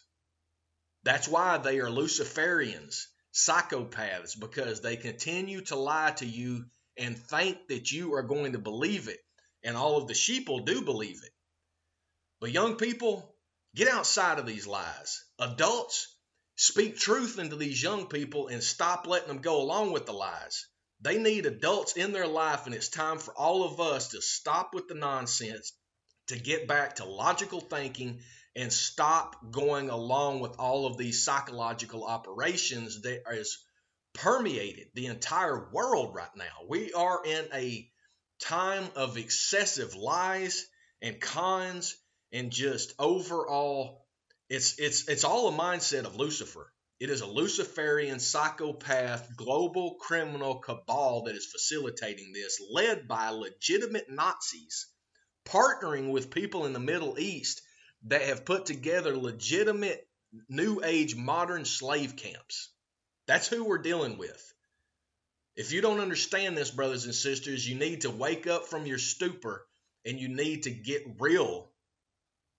That's 1.04 1.28
why 1.28 1.58
they 1.58 1.80
are 1.80 1.90
Luciferians, 1.90 3.06
psychopaths, 3.34 4.38
because 4.38 4.82
they 4.82 4.98
continue 4.98 5.62
to 5.62 5.76
lie 5.76 6.12
to 6.18 6.26
you 6.26 6.66
and 6.98 7.18
think 7.18 7.68
that 7.70 7.92
you 7.92 8.14
are 8.16 8.24
going 8.24 8.52
to 8.52 8.60
believe 8.60 9.08
it. 9.08 9.20
And 9.64 9.78
all 9.78 9.98
of 9.98 10.08
the 10.08 10.14
sheeple 10.14 10.66
do 10.66 10.82
believe 10.82 11.22
it. 11.24 11.32
But 12.40 12.52
young 12.52 12.76
people, 12.76 13.36
get 13.76 13.88
outside 13.88 14.40
of 14.40 14.46
these 14.46 14.68
lies. 14.68 15.24
Adults, 15.40 16.14
speak 16.62 16.96
truth 16.96 17.40
into 17.40 17.56
these 17.56 17.82
young 17.82 18.06
people 18.06 18.48
and 18.48 18.64
stop 18.64 19.08
letting 19.08 19.30
them 19.30 19.40
go 19.40 19.64
along 19.64 19.92
with 19.92 20.06
the 20.06 20.12
lies. 20.12 20.68
They 21.02 21.18
need 21.18 21.48
adults 21.48 21.94
in 21.94 22.12
their 22.12 22.28
life, 22.28 22.68
and 22.68 22.76
it's 22.76 22.90
time 22.90 23.18
for 23.18 23.34
all 23.34 23.64
of 23.64 23.80
us 23.80 24.10
to 24.10 24.22
stop 24.22 24.76
with 24.76 24.88
the 24.88 24.94
nonsense, 24.94 25.74
to 26.28 26.38
get 26.38 26.68
back 26.68 26.98
to 26.98 27.06
logical 27.06 27.62
thinking, 27.62 28.20
and 28.56 28.72
stop 28.72 29.52
going 29.52 29.90
along 29.90 30.40
with 30.40 30.60
all 30.60 30.86
of 30.86 30.98
these 30.98 31.26
psychological 31.26 32.06
operations 32.06 33.02
that 33.02 33.24
is 33.32 33.66
permeated 34.14 34.90
the 34.94 35.08
entire 35.08 35.68
world 35.72 36.14
right 36.14 36.36
now. 36.36 36.68
We 36.70 36.94
are 36.94 37.24
in 37.26 37.48
a 37.56 37.90
time 38.40 38.88
of 38.96 39.18
excessive 39.18 39.96
lies 39.96 40.68
and 41.02 41.20
cons 41.20 41.98
and 42.32 42.52
just 42.52 42.94
overall 43.00 44.01
it's 44.52 44.78
it's 44.80 45.08
it's 45.08 45.24
all 45.24 45.48
a 45.48 45.58
mindset 45.58 46.04
of 46.04 46.18
Lucifer. 46.18 46.70
It 47.00 47.10
is 47.10 47.22
a 47.22 47.26
Luciferian 47.26 48.20
psychopath 48.20 49.34
global 49.38 49.96
criminal 49.96 50.60
cabal 50.60 51.24
that 51.24 51.36
is 51.36 51.46
facilitating 51.46 52.34
this, 52.34 52.62
led 52.70 53.08
by 53.08 53.30
legitimate 53.30 54.12
Nazis, 54.12 54.88
partnering 55.46 56.12
with 56.12 56.32
people 56.32 56.66
in 56.66 56.74
the 56.74 56.82
Middle 56.82 57.18
East 57.18 57.62
that 58.08 58.24
have 58.24 58.44
put 58.44 58.66
together 58.66 59.16
legitimate 59.16 60.06
New 60.50 60.82
Age 60.84 61.16
modern 61.16 61.64
slave 61.64 62.18
camps. 62.18 62.74
That's 63.28 63.48
who 63.48 63.64
we're 63.64 63.78
dealing 63.78 64.18
with. 64.18 64.54
If 65.56 65.72
you 65.72 65.80
don't 65.80 66.02
understand 66.02 66.58
this, 66.58 66.72
brothers 66.72 67.06
and 67.06 67.16
sisters, 67.16 67.66
you 67.66 67.76
need 67.76 68.02
to 68.02 68.10
wake 68.10 68.48
up 68.48 68.66
from 68.66 68.86
your 68.86 68.98
stupor 68.98 69.66
and 70.06 70.20
you 70.20 70.28
need 70.28 70.64
to 70.64 70.72
get 70.72 71.16
real 71.20 71.72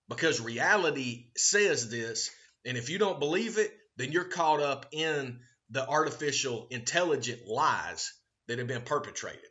because 0.09 0.41
reality 0.41 1.27
says 1.35 1.89
this. 1.89 2.29
And 2.65 2.77
if 2.77 2.89
you 2.89 2.97
don't 2.97 3.19
believe 3.19 3.57
it, 3.57 3.71
then 3.97 4.11
you're 4.11 4.23
caught 4.23 4.59
up 4.59 4.87
in 4.91 5.39
the 5.69 5.87
artificial 5.87 6.67
intelligent 6.69 7.47
lies 7.47 8.13
that 8.47 8.59
have 8.59 8.67
been 8.67 8.83
perpetrated. 8.83 9.41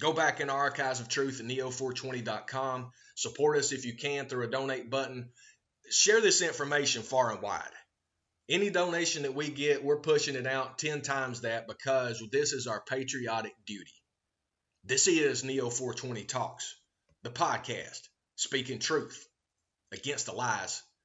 Go 0.00 0.12
back 0.12 0.40
in 0.40 0.48
our 0.48 0.58
archives 0.58 1.00
of 1.00 1.08
truth 1.08 1.40
at 1.40 1.46
neo420.com. 1.46 2.90
Support 3.16 3.58
us 3.58 3.72
if 3.72 3.84
you 3.84 3.96
can 3.96 4.26
through 4.26 4.44
a 4.44 4.50
donate 4.50 4.90
button. 4.90 5.30
Share 5.90 6.20
this 6.20 6.40
information 6.40 7.02
far 7.02 7.32
and 7.32 7.42
wide. 7.42 7.62
Any 8.48 8.70
donation 8.70 9.24
that 9.24 9.34
we 9.34 9.48
get, 9.48 9.84
we're 9.84 10.00
pushing 10.00 10.34
it 10.34 10.46
out 10.46 10.78
10 10.78 11.02
times 11.02 11.42
that 11.42 11.66
because 11.66 12.22
this 12.32 12.52
is 12.52 12.66
our 12.66 12.80
patriotic 12.80 13.52
duty. 13.66 13.92
This 14.84 15.06
is 15.06 15.44
Neo 15.44 15.68
420 15.68 16.24
Talks, 16.24 16.74
the 17.24 17.30
podcast, 17.30 18.07
speaking 18.38 18.78
truth 18.78 19.28
against 19.90 20.26
the 20.26 20.32
lies 20.32 20.82